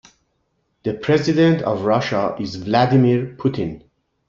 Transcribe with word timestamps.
The 0.81 0.95
president 0.95 1.61
of 1.61 1.83
Russia 1.83 2.35
is 2.39 2.55
Vladimir 2.55 3.35
Putin. 3.37 3.83